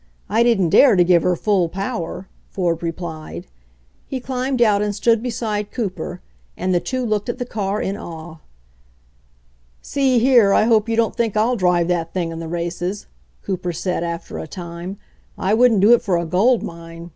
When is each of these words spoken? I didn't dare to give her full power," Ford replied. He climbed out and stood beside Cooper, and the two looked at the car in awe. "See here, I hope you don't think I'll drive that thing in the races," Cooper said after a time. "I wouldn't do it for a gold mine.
I 0.29 0.41
didn't 0.41 0.69
dare 0.71 0.95
to 0.95 1.03
give 1.03 1.21
her 1.21 1.35
full 1.35 1.69
power," 1.69 2.27
Ford 2.49 2.81
replied. 2.81 3.45
He 4.07 4.19
climbed 4.19 4.59
out 4.59 4.81
and 4.81 4.95
stood 4.95 5.21
beside 5.21 5.69
Cooper, 5.69 6.21
and 6.57 6.73
the 6.73 6.79
two 6.79 7.05
looked 7.05 7.29
at 7.29 7.37
the 7.37 7.45
car 7.45 7.79
in 7.79 7.95
awe. 7.95 8.37
"See 9.83 10.17
here, 10.17 10.53
I 10.53 10.63
hope 10.63 10.89
you 10.89 10.95
don't 10.95 11.15
think 11.15 11.37
I'll 11.37 11.55
drive 11.55 11.87
that 11.89 12.13
thing 12.15 12.31
in 12.31 12.39
the 12.39 12.47
races," 12.47 13.05
Cooper 13.43 13.73
said 13.73 14.03
after 14.03 14.39
a 14.39 14.47
time. 14.47 14.97
"I 15.37 15.53
wouldn't 15.53 15.81
do 15.81 15.93
it 15.93 16.01
for 16.01 16.17
a 16.17 16.25
gold 16.25 16.63
mine. 16.63 17.09